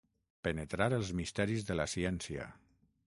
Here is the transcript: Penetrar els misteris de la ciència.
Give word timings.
Penetrar 0.47 0.87
els 0.97 1.11
misteris 1.19 1.67
de 1.71 1.77
la 1.81 1.89
ciència. 1.93 2.49